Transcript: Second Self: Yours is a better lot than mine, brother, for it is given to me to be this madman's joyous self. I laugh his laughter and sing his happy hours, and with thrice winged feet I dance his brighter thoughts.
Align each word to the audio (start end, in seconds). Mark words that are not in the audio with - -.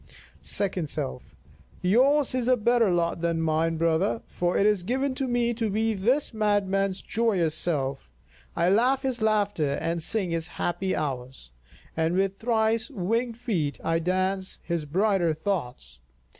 Second 0.41 0.89
Self: 0.89 1.35
Yours 1.83 2.33
is 2.33 2.47
a 2.47 2.57
better 2.57 2.89
lot 2.89 3.21
than 3.21 3.39
mine, 3.39 3.77
brother, 3.77 4.23
for 4.25 4.57
it 4.57 4.65
is 4.65 4.81
given 4.81 5.13
to 5.13 5.27
me 5.27 5.53
to 5.53 5.69
be 5.69 5.93
this 5.93 6.33
madman's 6.33 7.03
joyous 7.03 7.53
self. 7.53 8.09
I 8.55 8.67
laugh 8.71 9.03
his 9.03 9.21
laughter 9.21 9.73
and 9.73 10.01
sing 10.01 10.31
his 10.31 10.47
happy 10.57 10.95
hours, 10.95 11.51
and 11.95 12.15
with 12.15 12.37
thrice 12.39 12.89
winged 12.89 13.37
feet 13.37 13.79
I 13.83 13.99
dance 13.99 14.59
his 14.63 14.85
brighter 14.85 15.35
thoughts. 15.35 15.99